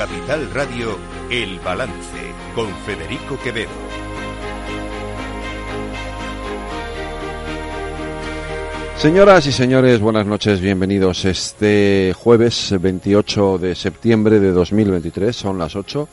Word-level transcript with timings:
Capital 0.00 0.50
Radio, 0.54 0.96
El 1.28 1.58
Balance, 1.58 2.32
con 2.54 2.68
Federico 2.86 3.38
Quevedo. 3.44 3.68
Señoras 8.96 9.44
y 9.44 9.52
señores, 9.52 10.00
buenas 10.00 10.24
noches, 10.24 10.62
bienvenidos 10.62 11.26
este 11.26 12.14
jueves 12.16 12.74
28 12.80 13.58
de 13.58 13.74
septiembre 13.74 14.40
de 14.40 14.52
2023, 14.52 15.36
son 15.36 15.58
las 15.58 15.76
8, 15.76 16.08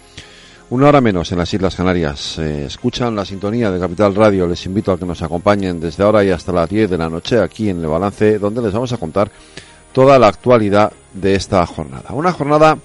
una 0.72 0.90
hora 0.90 1.00
menos 1.00 1.32
en 1.32 1.38
las 1.38 1.54
Islas 1.54 1.76
Canarias. 1.78 2.40
Eh, 2.40 2.66
escuchan 2.66 3.16
la 3.16 3.24
sintonía 3.24 3.72
de 3.72 3.80
Capital 3.80 4.14
Radio, 4.16 4.48
les 4.48 4.66
invito 4.66 4.92
a 4.92 5.00
que 5.00 5.06
nos 5.06 5.22
acompañen 5.22 5.80
desde 5.80 6.04
ahora 6.04 6.26
y 6.26 6.30
hasta 6.30 6.52
las 6.52 6.70
10 6.70 6.90
de 6.90 6.98
la 6.98 7.10
noche 7.10 7.40
aquí 7.40 7.70
en 7.70 7.80
El 7.80 7.88
Balance, 7.88 8.38
donde 8.38 8.64
les 8.64 8.74
vamos 8.74 8.92
a 8.92 8.98
contar 8.98 9.32
toda 9.94 10.20
la 10.20 10.28
actualidad 10.28 10.92
de 11.14 11.36
esta 11.36 11.66
jornada. 11.66 12.10
Una 12.12 12.34
jornada, 12.34 12.78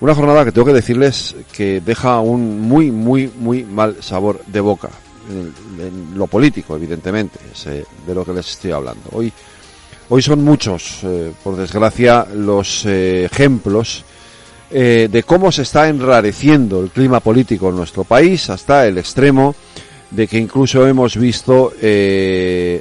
una 0.00 0.14
jornada 0.14 0.44
que 0.44 0.52
tengo 0.52 0.66
que 0.66 0.74
decirles 0.74 1.34
que 1.52 1.80
deja 1.80 2.20
un 2.20 2.60
muy, 2.60 2.90
muy, 2.90 3.30
muy 3.38 3.64
mal 3.64 3.96
sabor 4.00 4.40
de 4.46 4.60
boca 4.60 4.90
en, 5.28 6.16
lo 6.16 6.26
político, 6.26 6.76
evidentemente, 6.76 7.38
de 8.06 8.14
lo 8.14 8.24
que 8.24 8.32
les 8.32 8.48
estoy 8.48 8.70
hablando. 8.72 9.02
Hoy, 9.12 9.32
hoy 10.08 10.22
son 10.22 10.42
muchos, 10.42 11.00
eh, 11.02 11.32
por 11.42 11.56
desgracia, 11.56 12.26
los 12.34 12.84
eh, 12.86 13.24
ejemplos 13.24 14.04
eh, 14.70 15.08
de 15.10 15.22
cómo 15.22 15.52
se 15.52 15.62
está 15.62 15.88
enrareciendo 15.88 16.80
el 16.80 16.90
clima 16.90 17.20
político 17.20 17.68
en 17.70 17.76
nuestro 17.76 18.04
país 18.04 18.50
hasta 18.50 18.86
el 18.86 18.98
extremo 18.98 19.54
de 20.10 20.26
que 20.26 20.38
incluso 20.38 20.86
hemos 20.86 21.16
visto 21.16 21.72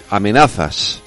amenazas 0.09 1.02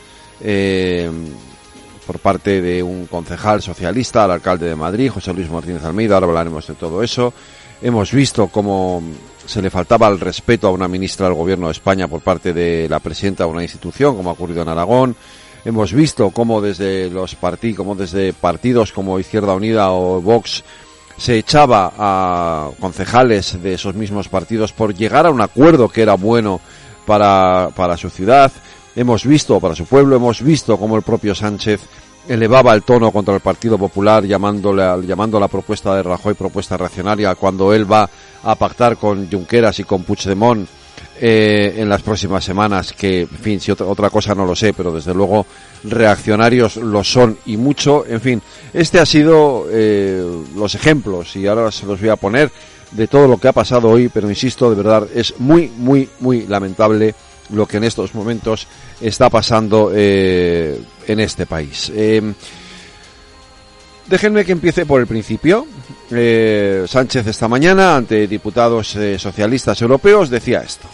por 2.10 2.18
parte 2.18 2.60
de 2.60 2.82
un 2.82 3.06
concejal 3.06 3.62
socialista 3.62 4.24
al 4.24 4.32
alcalde 4.32 4.68
de 4.68 4.74
Madrid, 4.74 5.12
José 5.12 5.32
Luis 5.32 5.48
Martínez 5.48 5.84
Almeida, 5.84 6.14
ahora 6.14 6.26
hablaremos 6.26 6.66
de 6.66 6.74
todo 6.74 7.04
eso. 7.04 7.32
Hemos 7.80 8.10
visto 8.10 8.48
cómo 8.48 9.00
se 9.46 9.62
le 9.62 9.70
faltaba 9.70 10.08
el 10.08 10.18
respeto 10.18 10.66
a 10.66 10.72
una 10.72 10.88
ministra 10.88 11.26
del 11.26 11.36
Gobierno 11.36 11.66
de 11.66 11.72
España 11.72 12.08
por 12.08 12.20
parte 12.20 12.52
de 12.52 12.88
la 12.88 12.98
presidenta 12.98 13.44
de 13.44 13.50
una 13.50 13.62
institución, 13.62 14.16
como 14.16 14.28
ha 14.28 14.32
ocurrido 14.32 14.62
en 14.62 14.68
Aragón. 14.70 15.14
Hemos 15.64 15.92
visto 15.92 16.30
cómo 16.30 16.60
desde 16.60 17.08
los 17.10 17.36
partidos, 17.36 17.76
como 17.76 17.94
desde 17.94 18.32
partidos 18.32 18.90
como 18.90 19.20
Izquierda 19.20 19.54
Unida 19.54 19.92
o 19.92 20.20
Vox 20.20 20.64
se 21.16 21.38
echaba 21.38 21.92
a 21.96 22.70
concejales 22.80 23.62
de 23.62 23.74
esos 23.74 23.94
mismos 23.94 24.26
partidos 24.28 24.72
por 24.72 24.96
llegar 24.96 25.26
a 25.26 25.30
un 25.30 25.42
acuerdo 25.42 25.88
que 25.88 26.02
era 26.02 26.14
bueno 26.14 26.60
para, 27.06 27.70
para 27.76 27.96
su 27.96 28.10
ciudad. 28.10 28.50
Hemos 29.00 29.24
visto, 29.24 29.58
para 29.60 29.74
su 29.74 29.86
pueblo, 29.86 30.14
hemos 30.14 30.42
visto 30.42 30.76
cómo 30.76 30.94
el 30.94 31.00
propio 31.00 31.34
Sánchez 31.34 31.80
elevaba 32.28 32.74
el 32.74 32.82
tono 32.82 33.10
contra 33.10 33.34
el 33.34 33.40
Partido 33.40 33.78
Popular 33.78 34.26
llamándole, 34.26 34.84
llamando 35.06 35.38
a 35.38 35.40
la 35.40 35.48
propuesta 35.48 35.96
de 35.96 36.02
Rajoy 36.02 36.34
propuesta 36.34 36.76
reaccionaria 36.76 37.34
cuando 37.34 37.72
él 37.72 37.90
va 37.90 38.10
a 38.42 38.54
pactar 38.56 38.98
con 38.98 39.30
Junqueras 39.30 39.78
y 39.78 39.84
con 39.84 40.02
Puigdemont 40.02 40.68
eh, 41.18 41.76
en 41.78 41.88
las 41.88 42.02
próximas 42.02 42.44
semanas, 42.44 42.92
que, 42.92 43.22
en 43.22 43.28
fin, 43.28 43.58
si 43.58 43.70
otra, 43.70 43.86
otra 43.86 44.10
cosa 44.10 44.34
no 44.34 44.44
lo 44.44 44.54
sé, 44.54 44.74
pero 44.74 44.92
desde 44.92 45.14
luego 45.14 45.46
reaccionarios 45.84 46.76
lo 46.76 47.02
son 47.02 47.38
y 47.46 47.56
mucho. 47.56 48.04
En 48.06 48.20
fin, 48.20 48.42
este 48.74 49.00
ha 49.00 49.06
sido 49.06 49.64
eh, 49.70 50.22
los 50.54 50.74
ejemplos 50.74 51.34
y 51.36 51.46
ahora 51.46 51.72
se 51.72 51.86
los 51.86 51.98
voy 51.98 52.10
a 52.10 52.16
poner 52.16 52.50
de 52.90 53.08
todo 53.08 53.26
lo 53.28 53.38
que 53.38 53.48
ha 53.48 53.52
pasado 53.52 53.88
hoy, 53.88 54.10
pero 54.10 54.28
insisto, 54.28 54.68
de 54.68 54.76
verdad 54.76 55.08
es 55.14 55.40
muy, 55.40 55.72
muy, 55.78 56.06
muy 56.20 56.46
lamentable 56.46 57.14
lo 57.52 57.66
que 57.66 57.78
en 57.78 57.84
estos 57.84 58.14
momentos 58.14 58.66
está 59.00 59.30
pasando 59.30 59.90
eh, 59.94 60.80
en 61.06 61.20
este 61.20 61.46
país. 61.46 61.90
Eh, 61.94 62.32
Déjenme 64.06 64.44
que 64.44 64.50
empiece 64.50 64.86
por 64.86 65.00
el 65.00 65.06
principio. 65.06 65.68
Eh, 66.10 66.84
Sánchez 66.88 67.28
esta 67.28 67.46
mañana, 67.46 67.94
ante 67.94 68.26
diputados 68.26 68.98
socialistas 69.18 69.80
europeos, 69.82 70.28
decía 70.28 70.62
esto. 70.62 70.88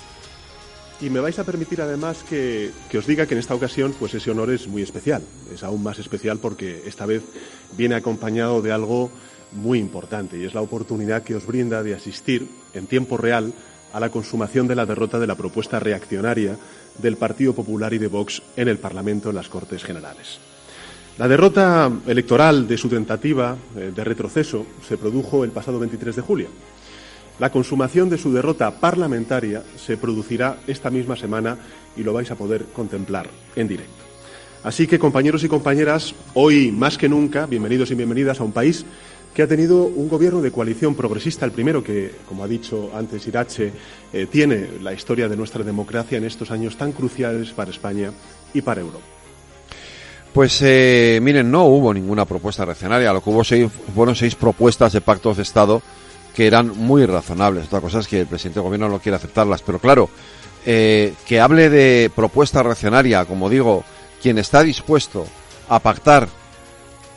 Y 1.01 1.09
me 1.09 1.21
vais 1.21 1.39
a 1.39 1.45
permitir 1.45 1.81
además 1.81 2.19
que, 2.29 2.73
que, 2.91 2.99
os 2.99 3.07
diga 3.07 3.25
que 3.25 3.33
en 3.33 3.41
esta 3.41 3.55
ocasión 3.55 3.95
pues 3.99 4.13
ese 4.13 4.31
honor 4.31 4.51
es 4.51 4.69
muy 4.69 4.83
especial. 4.83 5.23
Es 5.51 5.63
aún 5.63 5.83
más 5.83 5.99
especial 5.99 6.39
porque 6.41 6.83
esta 6.85 7.07
vez 7.07 7.23
viene 7.75 7.95
acompañado 7.95 8.61
de 8.61 8.73
algo 8.73 9.11
muy 9.53 9.79
importante 9.79 10.39
y 10.39 10.45
es 10.45 10.55
la 10.55 10.61
oportunidad 10.61 11.23
que 11.23 11.35
os 11.35 11.47
brinda 11.47 11.83
de 11.83 11.95
asistir 11.95 12.49
en 12.75 12.87
tiempo 12.87 13.17
real 13.17 13.53
a 13.97 14.01
la 14.01 14.11
consumación 14.11 14.69
de 14.69 14.75
la 14.75 14.85
derrota 14.85 15.19
de 15.19 15.27
la 15.27 15.37
propuesta 15.37 15.81
reaccionaria 15.81 16.55
del 16.99 17.17
Partido 17.17 17.55
Popular 17.55 17.95
y 17.95 17.99
de 17.99 18.09
Vox 18.09 18.43
en 18.55 18.69
el 18.69 18.77
Parlamento 18.77 19.31
en 19.31 19.37
las 19.37 19.49
Cortes 19.49 19.83
Generales. 19.83 20.39
La 21.17 21.27
derrota 21.27 21.91
electoral 22.07 22.69
de 22.69 22.77
su 22.77 22.91
tentativa 22.91 23.57
eh, 23.75 23.93
de 23.97 24.05
retroceso 24.05 24.67
se 24.87 24.99
produjo 24.99 25.45
el 25.45 25.51
pasado 25.51 25.79
23 25.79 26.15
de 26.15 26.21
julio. 26.21 26.49
La 27.39 27.51
consumación 27.51 28.11
de 28.11 28.19
su 28.19 28.31
derrota 28.31 28.71
parlamentaria 28.71 29.63
se 29.79 29.97
producirá 29.97 30.59
esta 30.67 30.91
misma 30.91 31.17
semana 31.17 31.57
y 31.97 32.03
lo 32.03 32.13
vais 32.13 32.31
a 32.31 32.37
poder 32.37 32.67
contemplar 32.75 33.31
en 33.57 33.67
directo. 33.67 34.05
Así 34.63 34.87
que, 34.87 34.99
compañeros 34.99 35.43
y 35.45 35.49
compañeras, 35.49 36.15
hoy 36.35 36.71
más 36.71 36.99
que 36.99 37.09
nunca, 37.09 37.47
bienvenidos 37.47 37.91
y 37.93 37.95
bienvenidas 37.95 38.41
a 38.41 38.45
un 38.45 38.53
país 38.53 38.85
que 39.37 39.43
ha 39.43 39.47
tenido 39.47 39.85
un 39.85 40.09
gobierno 40.09 40.41
de 40.41 40.51
coalición 40.51 40.95
progresista, 40.95 41.45
el 41.45 41.53
primero 41.53 41.85
que, 41.85 42.11
como 42.27 42.43
ha 42.43 42.49
dicho 42.49 42.91
antes 42.95 43.27
Irache, 43.27 43.71
eh, 44.11 44.27
tiene 44.33 44.67
la 44.81 44.95
historia 44.95 45.29
de 45.29 45.37
nuestra 45.37 45.63
democracia 45.63 46.17
en 46.17 46.25
estos 46.25 46.51
años 46.51 46.79
tan 46.79 46.93
cruciales 46.93 47.51
para 47.51 47.71
España 47.71 48.13
y 48.55 48.63
para 48.63 48.81
Europa. 48.81 49.05
Pues 50.33 50.63
eh, 50.63 51.19
miren, 51.21 51.51
no 51.51 51.67
hubo 51.67 51.93
ninguna 51.93 52.25
propuesta 52.25 52.65
reaccionaria. 52.65 53.13
Lo 53.13 53.23
que 53.23 53.29
hubo 53.29 53.45
seis, 53.45 53.71
fueron 53.95 54.17
seis 54.17 54.35
propuestas 54.35 54.95
de 54.95 55.03
pactos 55.03 55.37
de 55.37 55.43
Estado 55.43 55.83
que 56.35 56.47
eran 56.47 56.69
muy 56.75 57.05
razonables. 57.05 57.67
Otra 57.67 57.83
cosa 57.83 57.99
es 57.99 58.09
que 58.09 58.21
el 58.21 58.27
presidente 58.27 58.61
del 58.61 58.65
gobierno 58.65 58.89
no 58.89 59.01
quiere 59.01 59.17
aceptarlas. 59.17 59.61
Pero 59.61 59.79
claro, 59.79 60.09
eh, 60.65 61.13
que 61.27 61.41
hable 61.43 61.69
de 61.69 62.11
propuesta 62.15 62.63
reaccionaria, 62.63 63.27
como 63.27 63.51
digo, 63.51 63.85
quien 64.23 64.39
está 64.39 64.63
dispuesto 64.63 65.27
a 65.69 65.79
pactar 65.79 66.27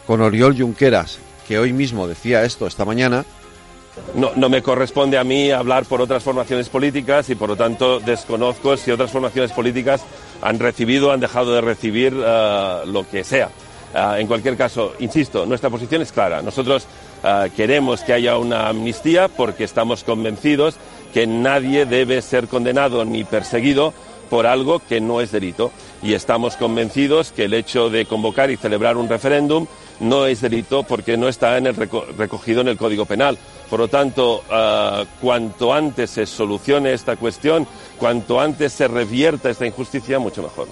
con 0.05 0.19
Oriol 0.19 0.57
Junqueras, 0.59 1.19
que 1.49 1.57
hoy 1.57 1.73
mismo 1.73 2.07
decía 2.07 2.43
esto 2.43 2.67
esta 2.67 2.85
mañana, 2.85 3.25
no, 4.13 4.49
me 4.49 4.61
corresponde 4.61 5.17
a 5.17 5.23
mí 5.23 5.49
hablar 5.49 5.83
por 5.85 5.99
otras 5.99 6.21
formaciones 6.21 6.69
políticas 6.69 7.27
y 7.31 7.35
por 7.35 7.49
lo 7.49 7.55
tanto 7.55 7.99
desconozco 7.99 8.77
si 8.77 8.91
otras 8.91 9.09
formaciones 9.09 9.51
políticas 9.51 10.03
han 10.43 10.59
recibido 10.59 11.07
o 11.07 11.11
han 11.11 11.19
dejado 11.19 11.55
de 11.55 11.61
recibir 11.61 12.13
uh, 12.13 12.85
lo 12.85 13.09
que 13.09 13.23
sea. 13.23 13.49
Uh, 13.95 14.19
en 14.19 14.27
cualquier 14.27 14.57
caso, 14.57 14.93
insisto, 14.99 15.47
nuestra 15.47 15.71
posición 15.71 16.03
es 16.03 16.11
clara. 16.11 16.43
Nosotros 16.43 16.85
uh, 17.23 17.49
queremos 17.55 18.01
que 18.01 18.13
haya 18.13 18.37
una 18.37 18.69
amnistía 18.69 19.27
porque 19.27 19.63
estamos 19.63 20.03
convencidos 20.03 20.75
que 21.15 21.25
nadie 21.25 21.87
debe 21.87 22.21
ser 22.21 22.47
condenado 22.47 23.05
ni 23.05 23.23
perseguido 23.23 23.91
por 24.29 24.45
algo 24.45 24.79
que 24.87 25.01
no 25.01 25.19
es 25.19 25.31
delito. 25.31 25.71
Y 26.03 26.13
estamos 26.13 26.57
convencidos 26.57 27.31
que 27.31 27.45
el 27.45 27.55
hecho 27.55 27.89
de 27.89 28.05
convocar 28.05 28.51
y 28.51 28.57
celebrar 28.57 28.97
un 28.97 29.09
referéndum 29.09 29.65
no 29.99 30.25
es 30.25 30.41
delito 30.41 30.83
porque 30.83 31.17
no 31.17 31.27
está 31.27 31.57
en 31.57 31.67
el 31.67 31.75
recogido 31.75 32.61
en 32.61 32.69
el 32.69 32.77
Código 32.77 33.05
Penal. 33.05 33.37
Por 33.69 33.79
lo 33.79 33.87
tanto, 33.87 34.43
uh, 34.49 35.05
cuanto 35.21 35.73
antes 35.73 36.09
se 36.09 36.25
solucione 36.25 36.93
esta 36.93 37.15
cuestión, 37.15 37.67
cuanto 37.97 38.39
antes 38.39 38.73
se 38.73 38.87
revierta 38.87 39.49
esta 39.49 39.65
injusticia, 39.65 40.19
mucho 40.19 40.41
mejor. 40.41 40.67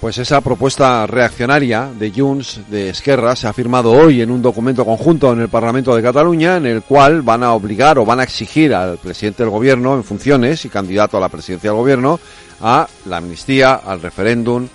Pues 0.00 0.18
esa 0.18 0.42
propuesta 0.42 1.06
reaccionaria 1.06 1.88
de 1.98 2.12
Junts, 2.14 2.60
de 2.68 2.90
Esquerra, 2.90 3.34
se 3.36 3.46
ha 3.46 3.54
firmado 3.54 3.92
hoy 3.92 4.20
en 4.20 4.30
un 4.30 4.42
documento 4.42 4.84
conjunto 4.84 5.32
en 5.32 5.40
el 5.40 5.48
Parlamento 5.48 5.96
de 5.96 6.02
Cataluña, 6.02 6.56
en 6.58 6.66
el 6.66 6.82
cual 6.82 7.22
van 7.22 7.42
a 7.42 7.54
obligar 7.54 7.98
o 7.98 8.04
van 8.04 8.20
a 8.20 8.24
exigir 8.24 8.74
al 8.74 8.98
presidente 8.98 9.44
del 9.44 9.50
gobierno 9.50 9.94
en 9.94 10.04
funciones 10.04 10.64
y 10.66 10.68
candidato 10.68 11.16
a 11.16 11.20
la 11.20 11.30
presidencia 11.30 11.70
del 11.70 11.78
gobierno 11.78 12.20
a 12.60 12.86
la 13.06 13.16
amnistía, 13.16 13.74
al 13.76 14.02
referéndum 14.02 14.68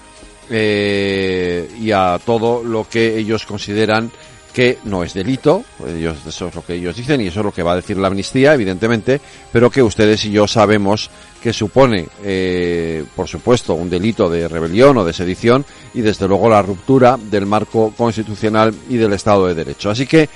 eh, 0.49 1.69
y 1.79 1.91
a 1.91 2.19
todo 2.23 2.63
lo 2.63 2.87
que 2.87 3.17
ellos 3.17 3.45
consideran 3.45 4.11
que 4.53 4.79
no 4.85 5.03
es 5.03 5.13
delito, 5.13 5.63
ellos, 5.87 6.17
eso 6.27 6.47
es 6.47 6.55
lo 6.55 6.65
que 6.65 6.73
ellos 6.73 6.95
dicen 6.95 7.21
y 7.21 7.27
eso 7.27 7.41
es 7.41 7.45
lo 7.45 7.51
que 7.51 7.63
va 7.63 7.73
a 7.73 7.75
decir 7.75 7.97
la 7.97 8.07
amnistía, 8.07 8.53
evidentemente, 8.53 9.21
pero 9.51 9.69
que 9.69 9.83
ustedes 9.83 10.25
y 10.25 10.31
yo 10.31 10.47
sabemos 10.47 11.09
que 11.41 11.53
supone, 11.53 12.07
eh, 12.23 13.03
por 13.15 13.27
supuesto, 13.27 13.75
un 13.75 13.89
delito 13.89 14.29
de 14.29 14.47
rebelión 14.47 14.97
o 14.97 15.05
de 15.05 15.13
sedición 15.13 15.65
y 15.93 16.01
desde 16.01 16.27
luego 16.27 16.49
la 16.49 16.61
ruptura 16.61 17.17
del 17.17 17.45
marco 17.45 17.93
constitucional 17.95 18.73
y 18.89 18.97
del 18.97 19.13
Estado 19.13 19.47
de 19.47 19.55
Derecho. 19.55 19.91
Así 19.91 20.05
que 20.05 20.27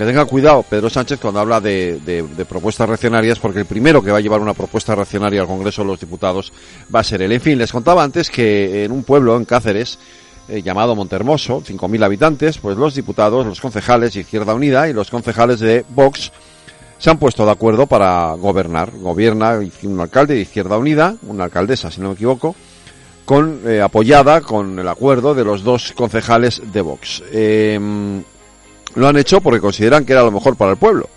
que 0.00 0.06
tenga 0.06 0.24
cuidado 0.24 0.62
Pedro 0.62 0.88
Sánchez 0.88 1.20
cuando 1.20 1.40
habla 1.40 1.60
de, 1.60 2.24
propuestas 2.48 2.88
reaccionarias, 2.88 3.38
porque 3.38 3.58
el 3.58 3.66
primero 3.66 4.02
que 4.02 4.10
va 4.10 4.16
a 4.16 4.20
llevar 4.22 4.40
una 4.40 4.54
propuesta 4.54 4.94
reaccionaria 4.94 5.42
al 5.42 5.46
Congreso 5.46 5.82
de 5.82 5.88
los 5.88 6.00
Diputados 6.00 6.54
va 6.94 7.00
a 7.00 7.04
ser 7.04 7.20
él. 7.20 7.32
En 7.32 7.40
fin, 7.42 7.58
les 7.58 7.70
contaba 7.70 8.02
antes 8.02 8.30
que 8.30 8.84
en 8.84 8.92
un 8.92 9.04
pueblo, 9.04 9.36
en 9.36 9.44
Cáceres, 9.44 9.98
eh, 10.48 10.62
llamado 10.62 10.96
Montermoso, 10.96 11.62
5.000 11.62 12.02
habitantes, 12.02 12.56
pues 12.56 12.78
los 12.78 12.94
diputados, 12.94 13.44
los 13.44 13.60
concejales 13.60 14.14
de 14.14 14.20
Izquierda 14.20 14.54
Unida 14.54 14.88
y 14.88 14.94
los 14.94 15.10
concejales 15.10 15.60
de 15.60 15.84
Vox 15.90 16.32
se 16.96 17.10
han 17.10 17.18
puesto 17.18 17.44
de 17.44 17.50
acuerdo 17.50 17.86
para 17.86 18.32
gobernar. 18.32 18.92
Gobierna 18.92 19.60
un 19.82 20.00
alcalde 20.00 20.32
de 20.32 20.40
Izquierda 20.40 20.78
Unida, 20.78 21.14
una 21.26 21.44
alcaldesa, 21.44 21.90
si 21.90 22.00
no 22.00 22.08
me 22.08 22.14
equivoco, 22.14 22.56
con 23.26 23.60
eh, 23.66 23.82
apoyada 23.82 24.40
con 24.40 24.78
el 24.78 24.88
acuerdo 24.88 25.34
de 25.34 25.44
los 25.44 25.62
dos 25.62 25.92
concejales 25.92 26.62
de 26.72 26.80
Vox. 26.80 27.22
Eh, 27.32 28.22
Lo 28.94 29.08
han 29.08 29.16
hecho 29.16 29.40
porque 29.40 29.60
consideran 29.60 30.04
que 30.04 30.12
era 30.12 30.22
lo 30.22 30.30
mejor 30.30 30.56
para 30.56 30.72
el 30.72 30.76
pueblo. 30.76 31.08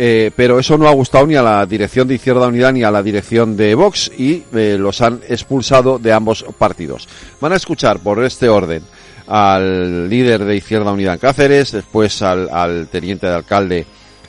Eh, 0.00 0.30
pero 0.36 0.60
eso 0.60 0.78
no 0.78 0.86
ha 0.86 0.92
gustado 0.92 1.26
ni 1.26 1.34
a 1.34 1.42
la 1.42 1.66
dirección 1.66 2.06
de 2.06 2.14
Izquierda 2.14 2.46
Unida 2.46 2.70
ni 2.70 2.84
a 2.84 2.90
la 2.92 3.02
dirección 3.02 3.56
de 3.56 3.74
Vox 3.74 4.12
y 4.16 4.44
eh, 4.54 4.76
los 4.78 5.00
han 5.00 5.18
expulsado 5.28 5.98
de 5.98 6.12
ambos 6.12 6.44
partidos. 6.56 7.08
Van 7.40 7.52
a 7.52 7.56
escuchar 7.56 7.98
por 7.98 8.22
este 8.22 8.48
orden 8.48 8.84
al 9.26 10.08
líder 10.08 10.44
de 10.44 10.54
Izquierda 10.54 10.92
Unida 10.92 11.14
en 11.14 11.18
Cáceres, 11.18 11.72
después 11.72 12.22
al, 12.22 12.86
teniente 12.92 13.26
de 13.26 13.34
alcalde 13.34 13.86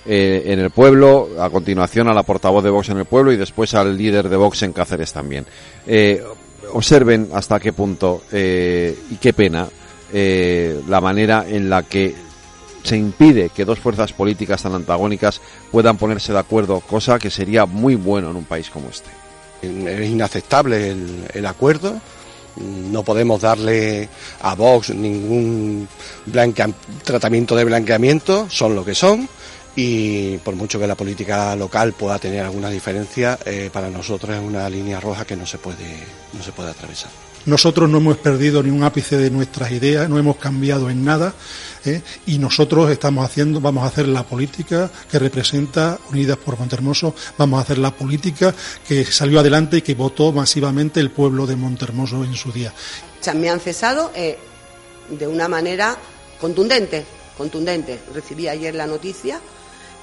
eh, 0.07 0.42
en 0.48 0.57
el 0.57 0.71
pueblo, 0.71 1.30
a 1.39 1.51
continuación 1.51 2.10
a 2.10 2.16
la 2.16 2.24
portavoz 2.24 2.63
de 2.63 2.71
Vox 2.71 2.89
en 2.89 2.98
el 2.98 3.06
pueblo 3.06 3.31
y 3.31 3.38
después 3.38 3.75
al 3.75 3.95
líder 3.95 4.27
de 4.27 4.38
Vox 4.38 4.63
en 4.63 4.74
Cáceres 4.74 5.13
también. 5.13 5.45
observen 6.74 7.30
hasta 7.31 7.60
qué 7.60 7.74
punto 7.74 8.24
y 8.31 9.16
qué 9.21 9.33
pena 9.36 9.68
la 10.12 11.00
manera 11.00 11.45
en 11.48 11.69
la 11.69 11.83
que 11.83 12.29
se 12.84 12.98
impide 12.98 13.50
que 13.50 13.66
dos 13.66 13.80
fuerzas 13.80 14.14
políticas 14.14 14.64
tan 14.64 14.74
antagónicas 14.74 15.42
puedan 15.72 15.98
ponerse 15.98 16.34
de 16.34 16.40
acuerdo, 16.40 16.80
cosa 16.81 17.20
que 17.20 17.30
sería 17.30 17.66
muy 17.66 17.96
bueno 17.96 18.30
en 18.30 18.36
un 18.36 18.46
país 18.46 18.70
como 18.70 18.90
este. 18.90 19.10
Es 19.62 20.10
inaceptable 20.10 20.96
el, 21.34 21.46
acuerdo, 21.46 22.00
no 22.58 23.04
podemos 23.04 23.42
darle 23.42 24.08
a 24.42 24.56
Vox 24.56 24.90
ningún 24.92 25.88
tratamiento 27.04 27.56
de 27.56 27.66
blanqueamiento, 27.66 28.48
son 28.50 28.76
lo 28.76 28.86
que 28.86 28.96
son 28.96 29.28
y 29.76 30.38
por 30.40 30.56
mucho 30.56 30.80
que 30.80 30.88
la 30.88 30.96
política 30.96 31.56
local 31.56 31.94
pueda 31.94 32.20
tener 32.20 32.44
alguna 32.44 32.70
diferencia, 32.70 33.38
eh, 33.46 33.70
para 33.72 33.90
nosotros 33.90 34.36
es 34.36 34.42
una 34.42 34.70
línea 34.70 35.00
roja 35.00 35.26
que 35.26 35.36
no 35.36 35.46
se 35.46 35.58
puede, 35.58 36.04
no 36.34 36.44
se 36.44 36.52
puede 36.52 36.72
atravesar. 36.72 37.12
Nosotros 37.45 37.89
no 37.89 37.97
hemos 37.97 38.18
perdido 38.18 38.62
ni 38.62 38.69
un 38.69 38.83
ápice 38.83 39.18
de 39.18 39.30
nuestras 39.30 39.71
ideas, 39.71 40.09
no 40.09 40.18
hemos 40.18 40.38
cambiado 40.38 40.89
en 40.89 41.03
nada 41.03 41.33
¿eh? 41.86 42.01
y 42.25 42.38
nosotros 42.38 42.89
estamos 42.91 43.25
haciendo, 43.25 43.62
vamos 43.62 43.83
a 43.83 43.88
hacer 43.88 44.07
la 44.07 44.24
política 44.24 44.89
que 45.09 45.19
representa 45.19 46.00
Unidas 46.12 46.38
por 46.38 46.59
Montermoso, 46.59 47.15
vamos 47.38 47.59
a 47.59 47.63
hacer 47.63 47.77
la 47.77 47.91
política 47.91 48.53
que 48.88 49.06
salió 49.06 49.39
adelante 49.39 49.77
y 49.77 49.81
que 49.81 49.95
votó 49.95 50.31
masivamente 50.31 51.00
el 51.00 51.12
pueblo 51.12 51.47
de 51.47 51.56
Montermoso 51.56 52.24
en 52.24 52.36
su 52.36 52.51
día. 52.51 52.74
Me 53.36 53.50
han 53.50 53.59
cesado 53.59 54.12
eh, 54.15 54.38
de 55.09 55.27
una 55.27 55.47
manera 55.47 55.97
contundente, 56.39 57.06
contundente. 57.38 58.00
Recibí 58.13 58.47
ayer 58.47 58.75
la 58.75 58.88
noticia 58.88 59.39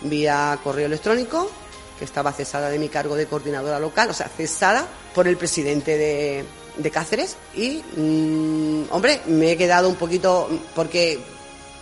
vía 0.02 0.58
correo 0.62 0.86
electrónico 0.86 1.50
que 1.98 2.04
estaba 2.04 2.32
cesada 2.32 2.68
de 2.68 2.78
mi 2.78 2.88
cargo 2.88 3.16
de 3.16 3.26
coordinadora 3.26 3.80
local, 3.80 4.10
o 4.10 4.12
sea, 4.12 4.28
cesada 4.28 4.86
por 5.14 5.26
el 5.26 5.38
presidente 5.38 5.96
de, 5.96 6.44
de 6.76 6.90
Cáceres 6.90 7.36
y, 7.54 7.82
mm, 7.96 8.84
hombre, 8.90 9.20
me 9.26 9.52
he 9.52 9.56
quedado 9.56 9.88
un 9.88 9.96
poquito, 9.96 10.48
porque 10.74 11.18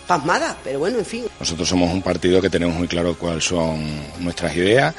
pasmada, 0.07 0.57
pero 0.63 0.79
bueno, 0.79 0.99
en 0.99 1.07
fin. 1.07 1.25
Nosotros 1.41 1.69
somos 1.69 1.93
un 1.93 2.03
partido 2.03 2.41
que 2.41 2.51
tenemos 2.51 2.77
muy 2.77 2.89
claro 2.89 3.17
cuáles 3.17 3.45
son 3.45 3.85
nuestras 4.21 4.55
ideas, 4.57 4.95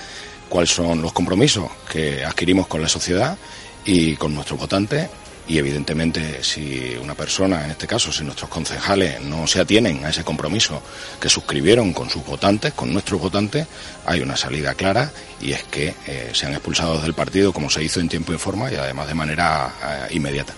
cuáles 0.50 0.72
son 0.72 1.02
los 1.02 1.14
compromisos 1.14 1.70
que 1.92 2.24
adquirimos 2.24 2.68
con 2.68 2.82
la 2.82 2.90
sociedad 2.90 3.38
y 3.84 4.16
con 4.16 4.34
nuestros 4.34 4.60
votantes 4.60 5.10
y 5.48 5.58
evidentemente 5.58 6.44
si 6.44 6.96
una 7.02 7.14
persona, 7.14 7.66
en 7.66 7.72
este 7.72 7.86
caso, 7.86 8.12
si 8.12 8.24
nuestros 8.24 8.50
concejales 8.50 9.22
no 9.22 9.46
se 9.46 9.62
atienen 9.62 10.04
a 10.04 10.10
ese 10.10 10.24
compromiso 10.24 10.82
que 11.20 11.30
suscribieron 11.30 11.94
con 11.94 12.10
sus 12.10 12.26
votantes, 12.26 12.74
con 12.74 12.92
nuestros 12.92 13.22
votantes, 13.22 13.68
hay 14.06 14.22
una 14.22 14.36
salida 14.36 14.74
clara 14.74 15.12
y 15.40 15.52
es 15.52 15.64
que 15.66 15.94
eh, 16.08 16.32
sean 16.34 16.54
expulsados 16.54 17.04
del 17.04 17.14
partido 17.14 17.54
como 17.54 17.70
se 17.70 17.84
hizo 17.84 18.00
en 18.00 18.10
tiempo 18.10 18.34
y 18.34 18.38
forma 18.38 18.72
y 18.72 18.76
además 18.76 19.08
de 19.08 19.14
manera 19.14 19.72
eh, 19.84 20.16
inmediata. 20.16 20.54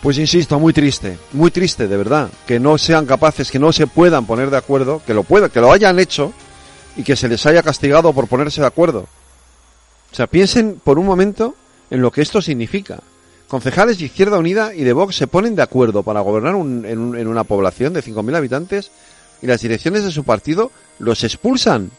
Pues 0.00 0.18
insisto, 0.18 0.58
muy 0.58 0.72
triste, 0.72 1.18
muy 1.32 1.50
triste 1.50 1.88
de 1.88 1.96
verdad, 1.96 2.28
que 2.46 2.60
no 2.60 2.78
sean 2.78 3.06
capaces, 3.06 3.50
que 3.50 3.58
no 3.58 3.72
se 3.72 3.86
puedan 3.86 4.26
poner 4.26 4.50
de 4.50 4.56
acuerdo, 4.56 5.02
que 5.04 5.14
lo 5.14 5.24
puedan, 5.24 5.50
que 5.50 5.60
lo 5.60 5.72
hayan 5.72 5.98
hecho 5.98 6.32
y 6.96 7.02
que 7.02 7.16
se 7.16 7.28
les 7.28 7.44
haya 7.46 7.62
castigado 7.62 8.12
por 8.12 8.28
ponerse 8.28 8.60
de 8.60 8.66
acuerdo. 8.66 9.08
O 10.12 10.14
sea, 10.14 10.26
piensen 10.26 10.80
por 10.82 10.98
un 10.98 11.06
momento 11.06 11.56
en 11.90 12.02
lo 12.02 12.10
que 12.10 12.22
esto 12.22 12.42
significa 12.42 13.00
concejales 13.52 13.98
de 13.98 14.06
Izquierda 14.06 14.38
Unida 14.38 14.72
y 14.74 14.82
de 14.82 14.94
Vox 14.94 15.14
se 15.14 15.26
ponen 15.26 15.54
de 15.54 15.60
acuerdo 15.60 16.02
para 16.02 16.22
gobernar 16.22 16.54
en, 16.54 17.26
una 17.26 17.44
población 17.44 17.92
de 17.92 18.02
5.000 18.02 18.34
habitantes 18.34 18.90
y 19.42 19.46
las 19.46 19.60
direcciones 19.60 20.04
de 20.04 20.10
su 20.10 20.24
partido 20.24 20.72
los 20.98 21.22
expulsan. 21.22 21.90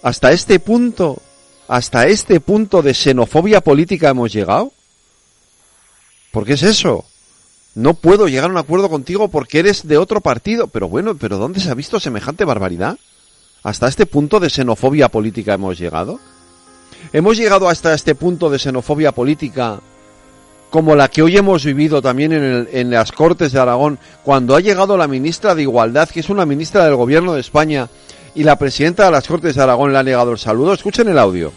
Hasta 0.00 0.30
este 0.30 0.60
punto, 0.60 1.20
hasta 1.66 2.06
este 2.06 2.38
punto 2.38 2.82
de 2.82 2.94
xenofobia 2.94 3.60
política 3.62 4.10
hemos 4.10 4.32
llegado. 4.32 4.70
¿Por 6.30 6.44
qué 6.44 6.52
es 6.52 6.62
eso? 6.62 7.04
No 7.74 7.94
puedo 7.94 8.28
llegar 8.28 8.48
a 8.48 8.52
un 8.52 8.58
acuerdo 8.58 8.88
contigo 8.88 9.26
porque 9.26 9.58
eres 9.58 9.88
de 9.88 9.98
otro 9.98 10.20
partido. 10.20 10.68
Pero 10.68 10.88
bueno, 10.88 11.16
¿pero 11.16 11.38
dónde 11.38 11.58
se 11.58 11.68
ha 11.68 11.74
visto 11.74 11.98
semejante 11.98 12.44
barbaridad? 12.44 12.96
¿Hasta 13.64 13.88
este 13.88 14.06
punto 14.06 14.38
de 14.38 14.50
xenofobia 14.50 15.08
política 15.08 15.54
hemos 15.54 15.76
llegado? 15.80 16.20
Hemos 17.12 17.36
llegado 17.36 17.68
hasta 17.68 17.94
este 17.94 18.14
punto 18.14 18.50
de 18.50 18.58
xenofobia 18.58 19.12
política 19.12 19.80
como 20.72 20.96
la 20.96 21.08
que 21.08 21.20
hoy 21.20 21.36
hemos 21.36 21.62
vivido 21.66 22.00
también 22.00 22.32
en, 22.32 22.90
las 22.90 23.12
Cortes 23.12 23.52
de 23.52 23.60
Aragón, 23.60 23.98
cuando 24.24 24.56
ha 24.56 24.60
llegado 24.60 24.96
la 24.96 25.06
ministra 25.06 25.54
de 25.54 25.60
Igualdad, 25.60 26.08
que 26.08 26.20
es 26.20 26.30
una 26.30 26.46
ministra 26.46 26.86
del 26.86 26.96
Gobierno 26.96 27.34
de 27.34 27.42
España, 27.42 27.90
y 28.34 28.42
la 28.42 28.56
presidenta 28.56 29.04
de 29.04 29.10
las 29.10 29.28
Cortes 29.28 29.54
de 29.54 29.62
Aragón 29.62 29.92
le 29.92 29.98
ha 29.98 30.02
negado 30.02 30.32
el 30.32 30.38
saludo. 30.38 30.72
Escuchen 30.72 31.10
el 31.10 31.18
audio. 31.18 31.52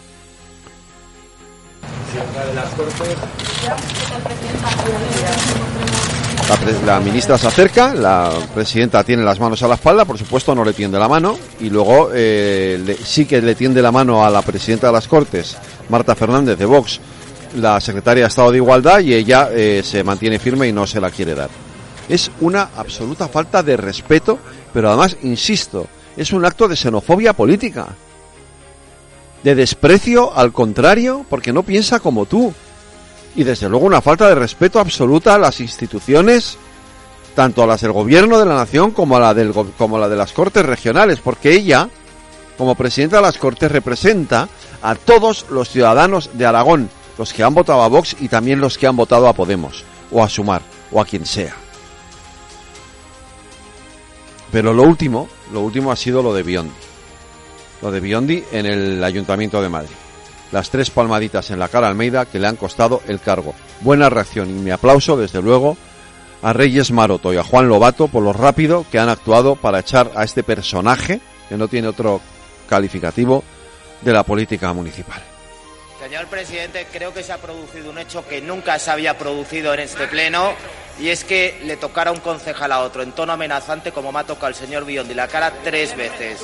La, 6.84 7.00
ministra 7.00 7.36
se 7.36 7.48
acerca, 7.48 7.92
la 7.92 8.30
presidenta 8.54 9.02
tiene 9.02 9.24
las 9.24 9.40
manos 9.40 9.60
a 9.64 9.68
la 9.68 9.74
espalda, 9.74 10.04
por 10.04 10.16
supuesto 10.16 10.54
no 10.54 10.64
le 10.64 10.72
tiende 10.72 10.96
la 10.96 11.08
mano, 11.08 11.36
y 11.58 11.70
luego 11.70 12.10
eh, 12.14 12.96
sí 13.04 13.26
que 13.26 13.42
le 13.42 13.56
tiende 13.56 13.82
la 13.82 13.90
mano 13.90 14.24
a 14.24 14.30
la 14.30 14.42
presidenta 14.42 14.86
de 14.86 14.92
las 14.92 15.08
Cortes, 15.08 15.56
Marta 15.88 16.14
Fernández 16.14 16.56
de 16.56 16.64
Vox, 16.64 17.00
la 17.56 17.80
secretaria 17.80 18.22
de 18.22 18.28
Estado 18.28 18.52
de 18.52 18.58
Igualdad, 18.58 19.00
y 19.00 19.14
ella 19.14 19.48
eh, 19.50 19.82
se 19.84 20.04
mantiene 20.04 20.38
firme 20.38 20.68
y 20.68 20.72
no 20.72 20.86
se 20.86 21.00
la 21.00 21.10
quiere 21.10 21.34
dar. 21.34 21.50
Es 22.08 22.30
una 22.40 22.70
absoluta 22.76 23.26
falta 23.26 23.64
de 23.64 23.76
respeto, 23.76 24.38
pero 24.72 24.88
además, 24.88 25.16
insisto, 25.24 25.88
es 26.16 26.32
un 26.32 26.44
acto 26.44 26.68
de 26.68 26.76
xenofobia 26.76 27.32
política, 27.32 27.88
de 29.42 29.54
desprecio 29.56 30.32
al 30.32 30.52
contrario, 30.52 31.26
porque 31.28 31.52
no 31.52 31.64
piensa 31.64 31.98
como 31.98 32.24
tú 32.24 32.54
y 33.36 33.44
desde 33.44 33.68
luego 33.68 33.86
una 33.86 34.00
falta 34.00 34.28
de 34.28 34.34
respeto 34.34 34.80
absoluta 34.80 35.34
a 35.34 35.38
las 35.38 35.60
instituciones, 35.60 36.56
tanto 37.34 37.62
a 37.62 37.66
las 37.66 37.82
del 37.82 37.92
gobierno 37.92 38.38
de 38.38 38.46
la 38.46 38.56
nación 38.56 38.90
como 38.90 39.18
a 39.18 39.20
la, 39.20 39.34
del, 39.34 39.52
como 39.52 39.98
la 39.98 40.08
de 40.08 40.16
las 40.16 40.32
Cortes 40.32 40.64
regionales, 40.64 41.20
porque 41.20 41.52
ella, 41.52 41.88
como 42.56 42.74
presidenta 42.74 43.16
de 43.16 43.22
las 43.22 43.36
Cortes, 43.36 43.70
representa 43.70 44.48
a 44.82 44.94
todos 44.94 45.46
los 45.50 45.68
ciudadanos 45.68 46.30
de 46.32 46.46
Aragón, 46.46 46.88
los 47.18 47.34
que 47.34 47.42
han 47.42 47.54
votado 47.54 47.82
a 47.82 47.88
Vox 47.88 48.16
y 48.18 48.28
también 48.28 48.60
los 48.60 48.78
que 48.78 48.86
han 48.86 48.96
votado 48.96 49.28
a 49.28 49.34
Podemos, 49.34 49.84
o 50.10 50.24
a 50.24 50.28
Sumar, 50.30 50.62
o 50.90 51.00
a 51.00 51.04
quien 51.04 51.26
sea. 51.26 51.54
Pero 54.50 54.72
lo 54.72 54.82
último, 54.84 55.28
lo 55.52 55.60
último 55.60 55.92
ha 55.92 55.96
sido 55.96 56.22
lo 56.22 56.32
de 56.32 56.42
Biondi. 56.42 56.72
Lo 57.82 57.90
de 57.90 58.00
Biondi 58.00 58.42
en 58.52 58.64
el 58.64 59.04
Ayuntamiento 59.04 59.60
de 59.60 59.68
Madrid 59.68 60.05
las 60.52 60.70
tres 60.70 60.90
palmaditas 60.90 61.50
en 61.50 61.58
la 61.58 61.68
cara 61.68 61.88
Almeida 61.88 62.26
que 62.26 62.38
le 62.38 62.46
han 62.46 62.56
costado 62.56 63.02
el 63.08 63.20
cargo. 63.20 63.54
Buena 63.80 64.08
reacción 64.08 64.50
y 64.50 64.52
mi 64.54 64.70
aplauso, 64.70 65.16
desde 65.16 65.42
luego, 65.42 65.76
a 66.42 66.52
Reyes 66.52 66.90
Maroto 66.90 67.32
y 67.32 67.36
a 67.36 67.44
Juan 67.44 67.68
Lobato 67.68 68.08
por 68.08 68.22
lo 68.22 68.32
rápido 68.32 68.84
que 68.90 68.98
han 68.98 69.08
actuado 69.08 69.56
para 69.56 69.80
echar 69.80 70.12
a 70.14 70.24
este 70.24 70.42
personaje, 70.42 71.20
que 71.48 71.56
no 71.56 71.68
tiene 71.68 71.88
otro 71.88 72.20
calificativo, 72.68 73.42
de 74.02 74.12
la 74.12 74.22
política 74.22 74.72
municipal. 74.72 75.22
Señor 76.00 76.26
presidente, 76.26 76.86
creo 76.92 77.14
que 77.14 77.22
se 77.22 77.32
ha 77.32 77.38
producido 77.38 77.90
un 77.90 77.98
hecho 77.98 78.26
que 78.28 78.42
nunca 78.42 78.78
se 78.78 78.90
había 78.90 79.16
producido 79.16 79.72
en 79.72 79.80
este 79.80 80.06
pleno 80.06 80.54
y 81.00 81.08
es 81.08 81.24
que 81.24 81.58
le 81.64 81.76
tocara 81.76 82.12
un 82.12 82.20
concejal 82.20 82.70
a 82.72 82.80
otro 82.80 83.02
en 83.02 83.12
tono 83.12 83.32
amenazante 83.32 83.92
como 83.92 84.12
me 84.12 84.20
ha 84.20 84.24
tocado 84.24 84.48
el 84.48 84.54
señor 84.54 84.84
Biondi 84.84 85.14
la 85.14 85.26
cara 85.26 85.52
tres 85.64 85.96
veces. 85.96 86.40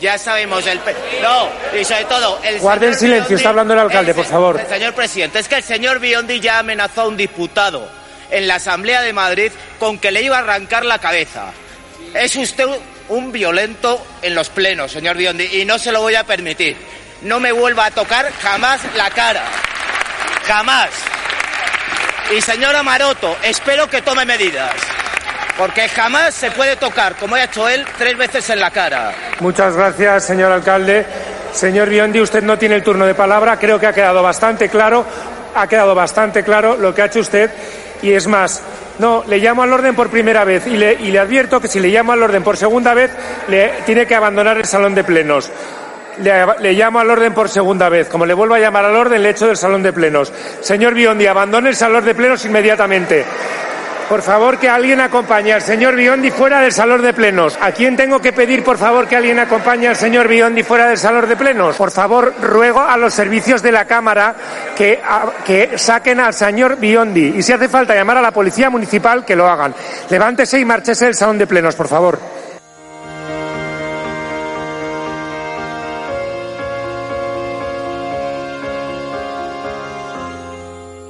Ya 0.00 0.18
sabemos 0.18 0.66
el... 0.66 0.80
No, 1.22 1.48
y 1.78 1.84
sobre 1.84 2.04
todo... 2.04 2.40
El 2.42 2.60
Guarden 2.60 2.94
silencio, 2.94 3.36
está 3.36 3.48
hablando 3.50 3.74
el 3.74 3.80
alcalde, 3.80 4.14
por 4.14 4.26
favor. 4.26 4.60
Señor 4.68 4.94
presidente, 4.94 5.38
es 5.38 5.48
que 5.48 5.56
el 5.56 5.62
señor 5.62 5.98
Biondi 5.98 6.38
ya 6.40 6.58
amenazó 6.58 7.02
a 7.02 7.08
un 7.08 7.16
diputado 7.16 7.88
en 8.30 8.46
la 8.46 8.56
Asamblea 8.56 9.00
de 9.00 9.12
Madrid 9.12 9.50
con 9.78 9.98
que 9.98 10.10
le 10.10 10.22
iba 10.22 10.36
a 10.36 10.40
arrancar 10.40 10.84
la 10.84 10.98
cabeza. 10.98 11.52
Es 12.14 12.36
usted 12.36 12.66
un 13.08 13.32
violento 13.32 14.04
en 14.22 14.34
los 14.34 14.50
plenos, 14.50 14.92
señor 14.92 15.16
Biondi, 15.16 15.60
y 15.60 15.64
no 15.64 15.78
se 15.78 15.90
lo 15.90 16.00
voy 16.00 16.14
a 16.14 16.24
permitir 16.24 16.76
no 17.22 17.40
me 17.40 17.52
vuelva 17.52 17.86
a 17.86 17.90
tocar 17.90 18.30
jamás 18.40 18.80
la 18.96 19.10
cara. 19.10 19.42
Jamás. 20.46 20.90
Y 22.36 22.40
señora 22.40 22.82
Maroto, 22.82 23.36
espero 23.42 23.88
que 23.88 24.02
tome 24.02 24.24
medidas. 24.24 24.72
Porque 25.58 25.88
jamás 25.88 26.34
se 26.34 26.50
puede 26.50 26.76
tocar, 26.76 27.16
como 27.16 27.34
ha 27.34 27.44
hecho 27.44 27.68
él, 27.68 27.84
tres 27.98 28.16
veces 28.16 28.48
en 28.50 28.60
la 28.60 28.70
cara. 28.70 29.12
Muchas 29.40 29.76
gracias, 29.76 30.24
señor 30.26 30.50
alcalde. 30.52 31.04
Señor 31.52 31.88
Biondi, 31.88 32.20
usted 32.20 32.42
no 32.42 32.56
tiene 32.58 32.76
el 32.76 32.82
turno 32.82 33.04
de 33.04 33.14
palabra. 33.14 33.58
Creo 33.58 33.78
que 33.78 33.86
ha 33.86 33.92
quedado 33.92 34.22
bastante 34.22 34.68
claro, 34.68 35.04
ha 35.54 35.66
quedado 35.66 35.94
bastante 35.94 36.44
claro 36.44 36.76
lo 36.76 36.94
que 36.94 37.02
ha 37.02 37.06
hecho 37.06 37.20
usted. 37.20 37.50
Y 38.00 38.12
es 38.12 38.26
más, 38.26 38.62
No, 39.00 39.24
le 39.26 39.38
llamo 39.38 39.62
al 39.62 39.72
orden 39.72 39.94
por 39.94 40.10
primera 40.10 40.44
vez 40.44 40.66
y 40.66 40.76
le, 40.76 40.92
y 40.92 41.10
le 41.10 41.18
advierto 41.18 41.58
que 41.58 41.68
si 41.68 41.80
le 41.80 41.88
llamo 41.88 42.12
al 42.12 42.22
orden 42.22 42.44
por 42.44 42.58
segunda 42.58 42.92
vez, 42.92 43.10
le 43.48 43.68
tiene 43.86 44.06
que 44.06 44.14
abandonar 44.14 44.58
el 44.58 44.66
salón 44.66 44.94
de 44.94 45.04
plenos. 45.04 45.50
Le, 46.22 46.72
llamo 46.72 47.00
al 47.00 47.10
orden 47.10 47.34
por 47.34 47.48
segunda 47.48 47.88
vez. 47.88 48.08
Como 48.08 48.26
le 48.26 48.34
vuelvo 48.34 48.54
a 48.54 48.58
llamar 48.58 48.84
al 48.84 48.96
orden, 48.96 49.22
le 49.22 49.30
echo 49.30 49.46
del 49.46 49.56
salón 49.56 49.82
de 49.82 49.92
plenos. 49.92 50.32
Señor 50.60 50.94
Biondi, 50.94 51.26
abandone 51.26 51.70
el 51.70 51.76
salón 51.76 52.04
de 52.04 52.14
plenos 52.14 52.44
inmediatamente. 52.44 53.24
Por 54.10 54.22
favor, 54.22 54.58
que 54.58 54.68
alguien 54.68 55.00
acompañe 55.00 55.52
al 55.52 55.62
señor 55.62 55.94
Biondi 55.94 56.32
fuera 56.32 56.60
del 56.60 56.72
salón 56.72 57.00
de 57.00 57.14
plenos. 57.14 57.56
¿A 57.60 57.70
quién 57.70 57.96
tengo 57.96 58.18
que 58.18 58.32
pedir, 58.32 58.64
por 58.64 58.76
favor, 58.76 59.06
que 59.06 59.14
alguien 59.14 59.38
acompañe 59.38 59.86
al 59.86 59.94
señor 59.94 60.26
Biondi 60.26 60.64
fuera 60.64 60.88
del 60.88 60.98
salón 60.98 61.28
de 61.28 61.36
plenos? 61.36 61.76
Por 61.76 61.92
favor, 61.92 62.34
ruego 62.42 62.80
a 62.80 62.96
los 62.96 63.14
servicios 63.14 63.62
de 63.62 63.70
la 63.70 63.84
Cámara 63.84 64.34
que, 64.76 65.00
que 65.46 65.78
saquen 65.78 66.18
al 66.18 66.34
señor 66.34 66.76
Biondi. 66.78 67.34
Y 67.36 67.42
si 67.42 67.52
hace 67.52 67.68
falta 67.68 67.94
llamar 67.94 68.18
a 68.18 68.20
la 68.20 68.32
Policía 68.32 68.68
Municipal, 68.68 69.24
que 69.24 69.36
lo 69.36 69.46
hagan. 69.46 69.72
Levántese 70.08 70.58
y 70.58 70.64
márchese 70.64 71.04
del 71.04 71.14
salón 71.14 71.38
de 71.38 71.46
plenos, 71.46 71.76
por 71.76 71.86
favor. 71.86 72.39